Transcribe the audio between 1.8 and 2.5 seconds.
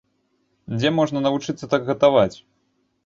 гатаваць?